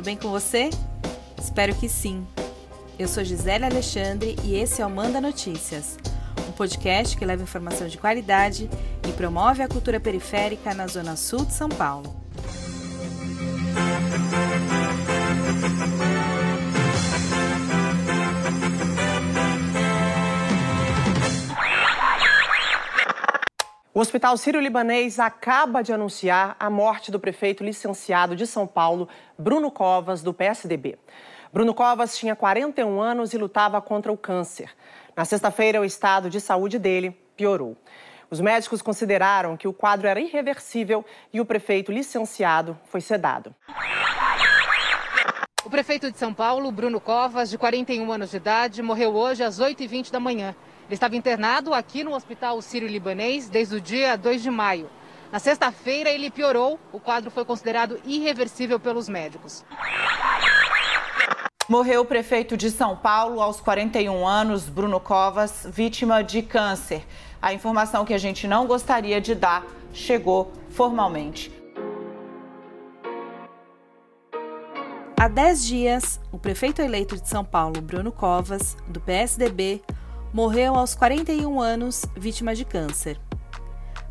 tudo 0.00 0.06
bem 0.06 0.16
com 0.16 0.30
você? 0.30 0.70
Espero 1.38 1.74
que 1.74 1.86
sim. 1.86 2.26
Eu 2.98 3.06
sou 3.06 3.22
Gisele 3.22 3.66
Alexandre 3.66 4.34
e 4.42 4.54
esse 4.54 4.80
é 4.80 4.86
o 4.86 4.88
Manda 4.88 5.20
Notícias, 5.20 5.98
um 6.48 6.52
podcast 6.52 7.14
que 7.14 7.24
leva 7.26 7.42
informação 7.42 7.86
de 7.86 7.98
qualidade 7.98 8.70
e 9.06 9.12
promove 9.12 9.62
a 9.62 9.68
cultura 9.68 10.00
periférica 10.00 10.72
na 10.72 10.86
Zona 10.86 11.16
Sul 11.16 11.44
de 11.44 11.52
São 11.52 11.68
Paulo. 11.68 12.16
O 23.92 23.98
Hospital 23.98 24.36
Sírio-Libanês 24.36 25.18
acaba 25.18 25.82
de 25.82 25.92
anunciar 25.92 26.54
a 26.60 26.70
morte 26.70 27.10
do 27.10 27.18
prefeito 27.18 27.64
licenciado 27.64 28.36
de 28.36 28.46
São 28.46 28.64
Paulo, 28.64 29.08
Bruno 29.36 29.68
Covas, 29.68 30.22
do 30.22 30.32
PSDB. 30.32 30.96
Bruno 31.52 31.74
Covas 31.74 32.16
tinha 32.16 32.36
41 32.36 33.00
anos 33.00 33.34
e 33.34 33.36
lutava 33.36 33.82
contra 33.82 34.12
o 34.12 34.16
câncer. 34.16 34.70
Na 35.16 35.24
sexta-feira, 35.24 35.80
o 35.80 35.84
estado 35.84 36.30
de 36.30 36.40
saúde 36.40 36.78
dele 36.78 37.10
piorou. 37.36 37.76
Os 38.30 38.40
médicos 38.40 38.80
consideraram 38.80 39.56
que 39.56 39.66
o 39.66 39.72
quadro 39.72 40.06
era 40.06 40.20
irreversível 40.20 41.04
e 41.32 41.40
o 41.40 41.44
prefeito 41.44 41.90
licenciado 41.90 42.78
foi 42.84 43.00
sedado. 43.00 43.52
O 45.64 45.68
prefeito 45.68 46.12
de 46.12 46.16
São 46.16 46.32
Paulo, 46.32 46.70
Bruno 46.70 47.00
Covas, 47.00 47.50
de 47.50 47.58
41 47.58 48.12
anos 48.12 48.30
de 48.30 48.36
idade, 48.36 48.82
morreu 48.82 49.16
hoje 49.16 49.42
às 49.42 49.58
8h20 49.58 50.12
da 50.12 50.20
manhã. 50.20 50.54
Ele 50.90 50.96
estava 50.96 51.14
internado 51.14 51.72
aqui 51.72 52.02
no 52.02 52.12
Hospital 52.12 52.60
Sírio-Libanês 52.60 53.48
desde 53.48 53.76
o 53.76 53.80
dia 53.80 54.18
2 54.18 54.42
de 54.42 54.50
maio. 54.50 54.90
Na 55.30 55.38
sexta-feira, 55.38 56.10
ele 56.10 56.32
piorou. 56.32 56.80
O 56.92 56.98
quadro 56.98 57.30
foi 57.30 57.44
considerado 57.44 58.00
irreversível 58.04 58.80
pelos 58.80 59.08
médicos. 59.08 59.64
Morreu 61.68 62.00
o 62.00 62.04
prefeito 62.04 62.56
de 62.56 62.72
São 62.72 62.96
Paulo 62.96 63.40
aos 63.40 63.60
41 63.60 64.26
anos, 64.26 64.68
Bruno 64.68 64.98
Covas, 64.98 65.64
vítima 65.70 66.24
de 66.24 66.42
câncer. 66.42 67.06
A 67.40 67.54
informação 67.54 68.04
que 68.04 68.12
a 68.12 68.18
gente 68.18 68.48
não 68.48 68.66
gostaria 68.66 69.20
de 69.20 69.36
dar 69.36 69.64
chegou 69.92 70.52
formalmente. 70.70 71.52
Há 75.16 75.28
10 75.28 75.64
dias, 75.64 76.20
o 76.32 76.38
prefeito 76.38 76.82
eleito 76.82 77.14
de 77.14 77.28
São 77.28 77.44
Paulo, 77.44 77.80
Bruno 77.80 78.10
Covas, 78.10 78.76
do 78.88 78.98
PSDB, 78.98 79.82
morreu 80.32 80.76
aos 80.76 80.94
41 80.94 81.60
anos, 81.60 82.06
vítima 82.16 82.54
de 82.54 82.64
câncer. 82.64 83.20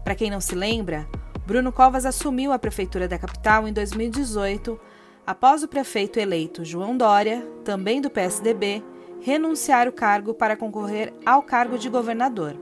Para 0.03 0.15
quem 0.15 0.29
não 0.29 0.41
se 0.41 0.53
lembra, 0.53 1.07
Bruno 1.45 1.71
Covas 1.71 2.05
assumiu 2.05 2.51
a 2.51 2.59
prefeitura 2.59 3.07
da 3.07 3.17
capital 3.17 3.65
em 3.67 3.73
2018, 3.73 4.79
após 5.25 5.63
o 5.63 5.67
prefeito 5.67 6.19
eleito 6.19 6.65
João 6.65 6.97
Dória, 6.97 7.47
também 7.63 8.01
do 8.01 8.09
PSDB, 8.09 8.83
renunciar 9.21 9.87
o 9.87 9.91
cargo 9.91 10.33
para 10.33 10.57
concorrer 10.57 11.13
ao 11.25 11.41
cargo 11.41 11.77
de 11.77 11.89
governador. 11.89 12.55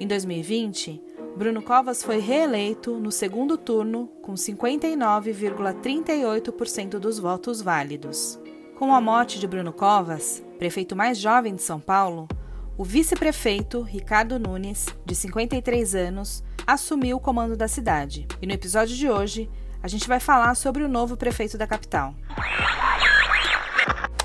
Em 0.00 0.06
2020, 0.06 1.02
Bruno 1.36 1.62
Covas 1.62 2.02
foi 2.02 2.18
reeleito 2.18 2.98
no 2.98 3.10
segundo 3.10 3.56
turno 3.56 4.08
com 4.22 4.34
59,38% 4.34 6.98
dos 6.98 7.18
votos 7.18 7.62
válidos. 7.62 8.38
Com 8.76 8.94
a 8.94 9.00
morte 9.00 9.38
de 9.38 9.46
Bruno 9.46 9.72
Covas, 9.72 10.44
prefeito 10.58 10.96
mais 10.96 11.18
jovem 11.18 11.54
de 11.54 11.62
São 11.62 11.80
Paulo, 11.80 12.28
o 12.76 12.84
vice-prefeito, 12.84 13.82
Ricardo 13.82 14.38
Nunes, 14.38 14.88
de 15.06 15.14
53 15.14 15.94
anos, 15.94 16.42
assumiu 16.66 17.18
o 17.18 17.20
comando 17.20 17.56
da 17.56 17.68
cidade. 17.68 18.26
E 18.42 18.46
no 18.46 18.52
episódio 18.52 18.96
de 18.96 19.08
hoje, 19.08 19.48
a 19.80 19.86
gente 19.86 20.08
vai 20.08 20.18
falar 20.18 20.54
sobre 20.56 20.82
o 20.82 20.88
novo 20.88 21.16
prefeito 21.16 21.56
da 21.56 21.66
capital. 21.66 22.14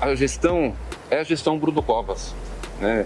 A 0.00 0.14
gestão 0.14 0.74
é 1.10 1.20
a 1.20 1.22
gestão 1.22 1.58
Bruno 1.58 1.82
Covas. 1.82 2.34
Né? 2.80 3.04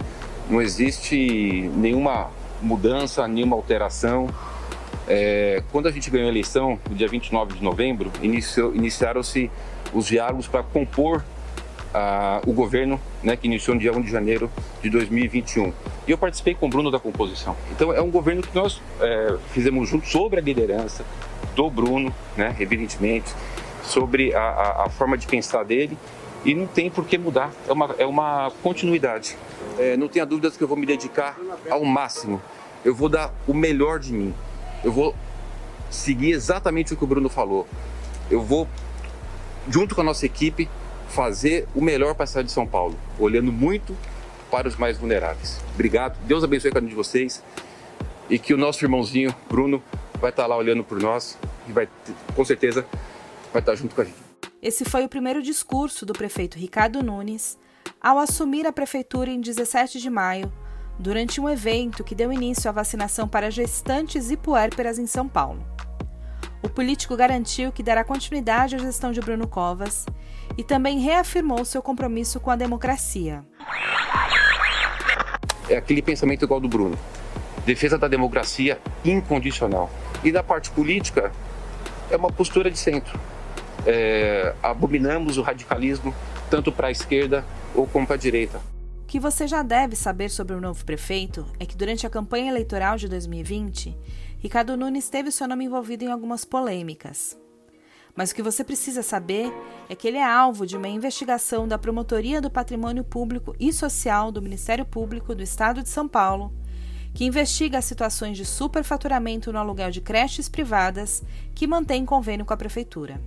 Não 0.49 0.63
existe 0.63 1.71
nenhuma 1.75 2.31
mudança, 2.63 3.29
nenhuma 3.29 3.57
alteração. 3.57 4.29
É, 5.07 5.63
quando 5.71 5.89
a 5.89 5.91
gente 5.91 6.11
ganhou 6.11 6.27
a 6.27 6.31
eleição, 6.31 6.79
no 6.89 6.97
dia 6.97 7.09
29 7.09 7.59
de 7.59 7.63
novembro, 7.63 8.11
iniciaram-se 8.23 9.51
os 9.93 10.07
diálogos 10.07 10.47
para 10.47 10.63
compor 10.63 11.23
o 12.47 12.53
governo 12.53 13.01
né, 13.23 13.37
que 13.37 13.47
iniciou 13.47 13.75
no 13.75 13.81
dia 13.81 13.93
1 13.93 14.03
de 14.03 14.11
janeiro 14.11 14.51
de 14.83 14.91
2021. 14.91 15.73
E 16.07 16.11
eu 16.11 16.19
participei 16.19 16.55
com 16.55 16.67
o 16.67 16.69
Bruno 16.69 16.91
da 16.91 16.99
composição. 16.99 17.57
Então 17.71 17.93
é 17.93 18.01
um 18.01 18.11
governo 18.11 18.43
que 18.43 18.55
nós 18.55 18.81
é, 19.01 19.37
fizemos 19.53 19.89
junto 19.89 20.07
sobre 20.09 20.41
a 20.41 20.43
liderança 20.43 21.05
do 21.55 21.71
Bruno, 21.71 22.13
né, 22.37 22.55
evidentemente, 22.59 23.33
sobre 23.85 24.35
a, 24.35 24.41
a, 24.41 24.87
a, 24.87 24.89
forma 24.89 25.17
de 25.17 25.27
pensar 25.27 25.63
dele 25.65 25.97
e 26.45 26.55
não 26.55 26.67
tem 26.67 26.91
por 26.91 27.07
que 27.07 27.17
mudar, 27.17 27.51
é 27.69 27.73
uma, 27.73 27.95
é 27.99 28.07
uma 28.07 28.53
continuidade. 28.63 29.37
É, 29.79 29.97
não 29.97 30.09
tenha 30.09 30.27
dúvidas 30.27 30.57
que 30.57 30.63
eu 30.63 30.69
vou 30.69 30.77
me 30.77 30.87
dedicar 30.87 31.37
ao 31.71 31.85
máximo, 31.85 32.41
eu 32.85 32.95
vou 32.95 33.09
dar 33.09 33.33
o 33.47 33.55
melhor 33.55 33.99
de 33.99 34.13
mim, 34.13 34.35
eu 34.83 34.93
vou 34.93 35.15
seguir 35.91 36.33
exatamente 36.33 36.93
o 36.93 36.97
que 36.97 37.05
o 37.05 37.07
Bruno 37.07 37.29
falou, 37.29 37.67
eu 38.31 38.43
vou, 38.43 38.69
junto 39.69 39.95
com 39.95 40.01
a 40.01 40.05
nossa 40.05 40.27
equipe, 40.27 40.69
fazer 41.15 41.69
o 41.75 41.81
melhor 41.81 42.15
para 42.15 42.25
a 42.25 42.27
cidade 42.27 42.49
de 42.49 42.53
São 42.53 42.67
Paulo, 42.67 42.99
olhando 43.21 43.53
muito 43.53 43.97
para 44.51 44.67
os 44.67 44.77
mais 44.77 44.99
vulneráveis. 44.99 45.61
Obrigado, 45.73 46.19
Deus 46.27 46.43
abençoe 46.43 46.73
cada 46.73 46.85
um 46.85 46.89
de 46.89 46.95
vocês 46.95 47.43
e 48.29 48.37
que 48.39 48.53
o 48.53 48.57
nosso 48.59 48.85
irmãozinho 48.85 49.35
Bruno 49.49 49.83
vai 50.21 50.31
estar 50.31 50.47
lá 50.47 50.57
olhando 50.57 50.83
por 50.83 51.01
nós 51.01 51.39
e 51.69 51.73
vai, 51.73 51.89
com 52.35 52.45
certeza, 52.45 52.85
vai 53.53 53.63
estar 53.63 53.77
junto 53.77 53.95
com 53.95 54.01
a 54.01 54.05
gente. 54.05 54.17
Esse 54.61 54.85
foi 54.85 55.05
o 55.05 55.09
primeiro 55.09 55.41
discurso 55.41 56.05
do 56.05 56.13
prefeito 56.13 56.59
Ricardo 56.59 57.03
Nunes 57.03 57.57
ao 58.01 58.19
assumir 58.19 58.67
a 58.67 58.73
prefeitura 58.73 59.31
em 59.31 59.41
17 59.41 60.01
de 60.01 60.11
maio, 60.11 60.53
durante 60.99 61.41
um 61.41 61.49
evento 61.49 62.03
que 62.03 62.15
deu 62.15 62.33
início 62.33 62.69
à 62.69 62.73
vacinação 62.73 63.29
para 63.29 63.51
gestantes 63.51 64.31
e 64.31 64.37
puérperas 64.37 64.99
em 64.99 65.07
São 65.07 65.29
Paulo. 65.29 65.74
O 66.65 66.69
político 66.71 67.15
garantiu 67.15 67.71
que 67.71 67.83
dará 67.83 68.03
continuidade 68.03 68.75
à 68.75 68.79
gestão 68.79 69.13
de 69.13 69.21
Bruno 69.21 69.47
Covas 69.47 70.07
e 70.57 70.65
também 70.65 70.99
reafirmou 70.99 71.63
seu 71.63 71.83
compromisso 71.83 72.41
com 72.41 72.51
a 72.51 72.57
democracia. 72.57 73.45
É 75.69 75.77
aquele 75.77 76.01
pensamento 76.01 76.43
igual 76.43 76.61
do 76.61 76.67
Bruno. 76.67 76.99
Defesa 77.67 77.99
da 77.99 78.09
democracia 78.09 78.79
incondicional. 79.05 79.91
E 80.25 80.33
da 80.33 80.43
parte 80.43 80.71
política, 80.71 81.31
é 82.11 82.17
uma 82.17 82.33
postura 82.33 82.71
de 82.71 82.79
centro. 82.79 83.21
É, 83.87 84.55
abominamos 84.63 85.37
o 85.37 85.43
radicalismo 85.43 86.15
tanto 86.49 86.73
para 86.73 86.89
a 86.89 86.91
esquerda 86.91 87.45
ou 87.75 87.87
como 87.87 88.07
para 88.07 88.17
a 88.17 88.19
direita. 88.19 88.59
O 89.03 89.07
que 89.07 89.21
você 89.21 89.47
já 89.47 89.63
deve 89.63 89.95
saber 89.97 90.31
sobre 90.31 90.57
o 90.57 90.61
novo 90.63 90.83
prefeito 90.83 91.45
é 91.61 91.67
que 91.67 91.77
durante 91.77 92.07
a 92.07 92.11
campanha 92.11 92.51
eleitoral 92.51 92.97
de 92.97 93.07
2020, 93.07 93.95
Ricardo 94.45 94.77
Nunes 94.77 95.09
teve 95.09 95.31
seu 95.31 95.49
nome 95.49 95.65
envolvido 95.65 96.05
em 96.05 96.13
algumas 96.13 96.45
polêmicas. 96.45 97.35
Mas 98.15 98.31
o 98.31 98.35
que 98.35 98.43
você 98.43 98.63
precisa 98.63 99.03
saber 99.03 99.51
é 99.89 99.95
que 99.95 100.07
ele 100.07 100.19
é 100.19 100.23
alvo 100.23 100.67
de 100.67 100.77
uma 100.77 100.87
investigação 100.87 101.67
da 101.67 101.79
Promotoria 101.79 102.43
do 102.43 102.51
Patrimônio 102.51 103.03
Público 103.03 103.57
e 103.59 103.73
Social 103.73 104.31
do 104.31 104.43
Ministério 104.43 104.85
Público 104.85 105.35
do 105.35 105.43
Estado 105.43 105.83
de 105.83 105.89
São 105.89 106.07
Paulo, 106.07 106.53
que 107.15 107.25
investiga 107.25 107.79
as 107.79 107.87
situações 107.87 108.37
de 108.37 108.45
superfaturamento 108.45 109.51
no 109.51 109.59
aluguel 109.59 109.91
de 109.91 110.03
creches 110.03 110.47
privadas 110.47 111.23
que 111.55 111.67
mantém 111.67 112.05
convênio 112.05 112.45
com 112.45 112.53
a 112.53 112.59
Prefeitura. 112.59 113.19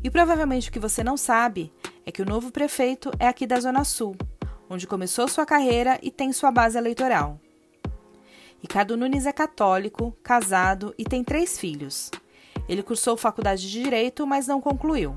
E 0.00 0.08
provavelmente 0.08 0.68
o 0.68 0.72
que 0.72 0.78
você 0.78 1.02
não 1.02 1.16
sabe 1.16 1.72
é 2.06 2.12
que 2.12 2.22
o 2.22 2.26
novo 2.26 2.52
prefeito 2.52 3.10
é 3.18 3.26
aqui 3.26 3.48
da 3.48 3.58
Zona 3.58 3.82
Sul, 3.82 4.14
onde 4.70 4.86
começou 4.86 5.26
sua 5.26 5.44
carreira 5.44 5.98
e 6.00 6.08
tem 6.08 6.32
sua 6.32 6.52
base 6.52 6.78
eleitoral. 6.78 7.40
Ricardo 8.64 8.96
Nunes 8.96 9.26
é 9.26 9.32
católico, 9.32 10.16
casado 10.22 10.94
e 10.96 11.04
tem 11.04 11.22
três 11.22 11.58
filhos. 11.58 12.10
Ele 12.66 12.82
cursou 12.82 13.14
faculdade 13.14 13.60
de 13.60 13.82
Direito, 13.82 14.26
mas 14.26 14.46
não 14.46 14.58
concluiu. 14.58 15.14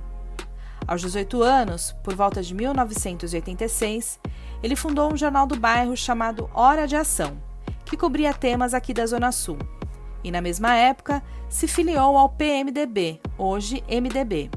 Aos 0.86 1.00
18 1.00 1.42
anos, 1.44 1.96
por 2.04 2.14
volta 2.14 2.44
de 2.44 2.54
1986, 2.54 4.20
ele 4.62 4.76
fundou 4.76 5.14
um 5.14 5.16
jornal 5.16 5.48
do 5.48 5.58
bairro 5.58 5.96
chamado 5.96 6.50
Hora 6.54 6.86
de 6.86 6.98
Ação, 6.98 7.42
que 7.86 7.96
cobria 7.96 8.34
temas 8.34 8.74
aqui 8.74 8.94
da 8.94 9.06
Zona 9.06 9.32
Sul. 9.32 9.58
E 10.26 10.30
na 10.30 10.42
mesma 10.42 10.76
época, 10.76 11.24
se 11.48 11.70
filiou 11.70 12.18
ao 12.18 12.28
PMDB, 12.28 13.22
hoje 13.38 13.82
MDB. 13.88 14.52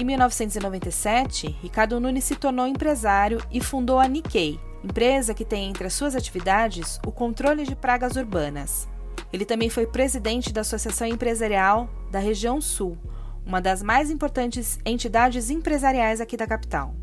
Em 0.00 0.04
1997, 0.04 1.56
Ricardo 1.62 2.00
Nunes 2.00 2.24
se 2.24 2.34
tornou 2.34 2.66
empresário 2.66 3.40
e 3.52 3.60
fundou 3.60 4.00
a 4.00 4.08
Nikkei, 4.08 4.58
empresa 4.86 5.34
que 5.34 5.44
tem 5.44 5.68
entre 5.68 5.86
as 5.86 5.92
suas 5.92 6.14
atividades 6.14 7.00
o 7.04 7.10
controle 7.10 7.64
de 7.64 7.74
pragas 7.74 8.14
urbanas. 8.14 8.88
Ele 9.32 9.44
também 9.44 9.68
foi 9.68 9.84
presidente 9.84 10.52
da 10.52 10.60
Associação 10.60 11.08
Empresarial 11.08 11.90
da 12.10 12.20
Região 12.20 12.60
Sul, 12.60 12.96
uma 13.44 13.60
das 13.60 13.82
mais 13.82 14.10
importantes 14.10 14.78
entidades 14.86 15.50
empresariais 15.50 16.20
aqui 16.20 16.36
da 16.36 16.46
capital. 16.46 16.94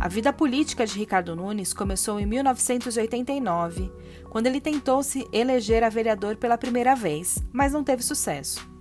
A 0.00 0.06
vida 0.06 0.32
política 0.32 0.86
de 0.86 0.96
Ricardo 0.96 1.34
Nunes 1.34 1.74
começou 1.74 2.20
em 2.20 2.24
1989, 2.24 3.92
quando 4.30 4.46
ele 4.46 4.60
tentou 4.60 5.02
se 5.02 5.26
eleger 5.32 5.82
a 5.82 5.88
vereador 5.88 6.36
pela 6.36 6.56
primeira 6.56 6.94
vez, 6.94 7.38
mas 7.52 7.72
não 7.72 7.82
teve 7.82 8.02
sucesso. 8.04 8.77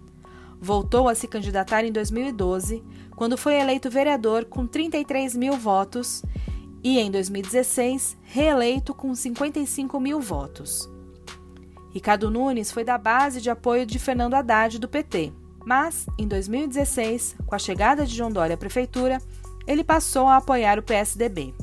Voltou 0.59 1.07
a 1.07 1.15
se 1.15 1.27
candidatar 1.27 1.83
em 1.83 1.92
2012, 1.92 2.83
quando 3.15 3.38
foi 3.38 3.56
eleito 3.56 3.89
vereador 3.89 4.45
com 4.45 4.65
33 4.65 5.36
mil 5.36 5.54
votos, 5.54 6.24
e 6.83 7.00
em 7.00 7.12
2016, 7.12 8.18
reeleito 8.24 8.94
com 8.94 9.13
55 9.13 10.00
mil 10.00 10.19
votos. 10.19 10.89
Ricardo 11.92 12.30
Nunes 12.30 12.71
foi 12.71 12.83
da 12.83 12.98
base 12.98 13.42
de 13.42 13.50
apoio 13.50 13.86
de 13.86 13.98
Fernando 13.98 14.36
Haddad 14.36 14.80
do 14.80 14.88
PT, 14.88 15.33
mas, 15.65 16.06
em 16.18 16.27
2016, 16.27 17.36
com 17.45 17.56
a 17.56 17.59
chegada 17.59 18.06
de 18.06 18.15
João 18.15 18.31
Dória 18.31 18.54
à 18.54 18.57
prefeitura, 18.57 19.18
ele 19.68 19.83
passou 19.83 20.27
a 20.27 20.38
apoiar 20.38 20.80
o 20.80 20.83
PSDB. 20.83 21.54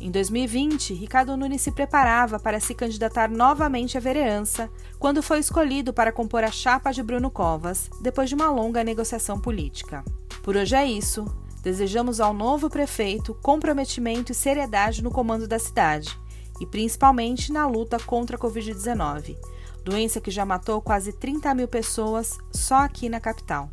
Em 0.00 0.12
2020, 0.12 0.94
Ricardo 0.94 1.36
Nunes 1.36 1.60
se 1.60 1.72
preparava 1.72 2.38
para 2.38 2.60
se 2.60 2.72
candidatar 2.72 3.28
novamente 3.28 3.98
à 3.98 4.00
vereança, 4.00 4.70
quando 4.96 5.22
foi 5.22 5.40
escolhido 5.40 5.92
para 5.92 6.12
compor 6.12 6.44
a 6.44 6.52
chapa 6.52 6.92
de 6.92 7.02
Bruno 7.02 7.32
Covas, 7.32 7.90
depois 8.00 8.28
de 8.28 8.36
uma 8.36 8.48
longa 8.48 8.84
negociação 8.84 9.40
política. 9.40 10.04
Por 10.42 10.56
hoje 10.56 10.76
é 10.76 10.86
isso. 10.86 11.24
Desejamos 11.64 12.20
ao 12.20 12.32
novo 12.32 12.70
prefeito 12.70 13.34
comprometimento 13.42 14.30
e 14.30 14.34
seriedade 14.34 15.02
no 15.02 15.10
comando 15.10 15.48
da 15.48 15.58
cidade, 15.58 16.16
e 16.60 16.66
principalmente 16.66 17.52
na 17.52 17.66
luta 17.66 17.98
contra 17.98 18.36
a 18.36 18.40
Covid-19, 18.40 19.36
doença 19.84 20.20
que 20.20 20.30
já 20.30 20.44
matou 20.44 20.80
quase 20.80 21.12
30 21.12 21.52
mil 21.54 21.66
pessoas 21.66 22.38
só 22.52 22.76
aqui 22.76 23.08
na 23.08 23.18
capital. 23.18 23.68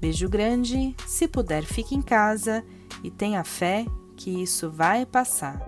Beijo 0.00 0.28
grande, 0.28 0.96
se 1.06 1.28
puder, 1.28 1.62
fique 1.62 1.94
em 1.94 2.02
casa 2.02 2.64
e 3.04 3.10
tenha 3.10 3.44
fé 3.44 3.86
que 4.20 4.30
isso 4.30 4.70
vai 4.70 5.06
passar. 5.06 5.58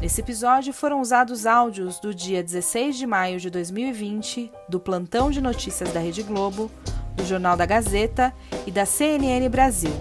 Nesse 0.00 0.20
episódio 0.20 0.72
foram 0.72 1.00
usados 1.00 1.46
áudios 1.46 1.98
do 1.98 2.14
dia 2.14 2.44
16 2.44 2.96
de 2.96 3.06
maio 3.08 3.40
de 3.40 3.50
2020, 3.50 4.52
do 4.68 4.78
plantão 4.78 5.32
de 5.32 5.40
notícias 5.40 5.92
da 5.92 5.98
Rede 5.98 6.22
Globo, 6.22 6.70
do 7.16 7.24
Jornal 7.24 7.56
da 7.56 7.66
Gazeta 7.66 8.32
e 8.64 8.70
da 8.70 8.86
CNN 8.86 9.48
Brasil, 9.48 9.92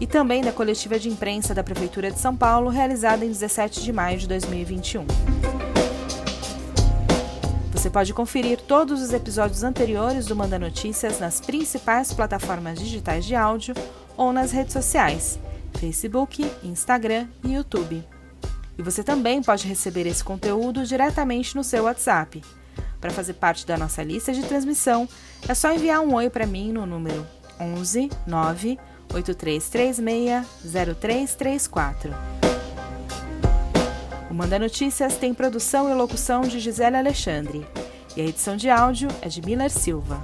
e 0.00 0.06
também 0.06 0.42
da 0.42 0.50
coletiva 0.50 0.98
de 0.98 1.08
imprensa 1.08 1.54
da 1.54 1.62
Prefeitura 1.62 2.10
de 2.10 2.18
São 2.18 2.36
Paulo, 2.36 2.70
realizada 2.70 3.24
em 3.24 3.28
17 3.28 3.84
de 3.84 3.92
maio 3.92 4.18
de 4.18 4.26
2021. 4.26 5.59
Você 7.80 7.88
pode 7.88 8.12
conferir 8.12 8.60
todos 8.60 9.00
os 9.00 9.10
episódios 9.10 9.62
anteriores 9.62 10.26
do 10.26 10.36
Manda 10.36 10.58
Notícias 10.58 11.18
nas 11.18 11.40
principais 11.40 12.12
plataformas 12.12 12.78
digitais 12.78 13.24
de 13.24 13.34
áudio 13.34 13.74
ou 14.18 14.34
nas 14.34 14.52
redes 14.52 14.74
sociais, 14.74 15.38
Facebook, 15.78 16.46
Instagram 16.62 17.26
e 17.42 17.54
YouTube. 17.54 18.06
E 18.76 18.82
você 18.82 19.02
também 19.02 19.42
pode 19.42 19.66
receber 19.66 20.06
esse 20.06 20.22
conteúdo 20.22 20.84
diretamente 20.84 21.56
no 21.56 21.64
seu 21.64 21.84
WhatsApp. 21.84 22.42
Para 23.00 23.12
fazer 23.12 23.32
parte 23.32 23.66
da 23.66 23.78
nossa 23.78 24.02
lista 24.02 24.30
de 24.30 24.42
transmissão, 24.42 25.08
é 25.48 25.54
só 25.54 25.72
enviar 25.72 26.02
um 26.02 26.12
oi 26.16 26.28
para 26.28 26.46
mim 26.46 26.72
no 26.72 26.84
número 26.84 27.26
11 27.58 28.10
9 28.26 28.78
8336 29.14 30.46
0334. 30.66 32.49
O 34.30 34.34
Manda 34.34 34.60
Notícias 34.60 35.16
tem 35.16 35.34
produção 35.34 35.90
e 35.90 35.94
locução 35.94 36.42
de 36.42 36.60
Gisele 36.60 36.96
Alexandre. 36.96 37.66
E 38.16 38.20
a 38.20 38.24
edição 38.24 38.56
de 38.56 38.70
áudio 38.70 39.08
é 39.20 39.28
de 39.28 39.42
Miller 39.42 39.70
Silva. 39.70 40.22